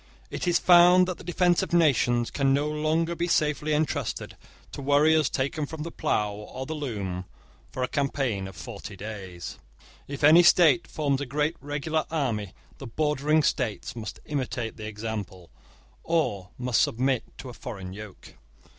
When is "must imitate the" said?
13.95-14.87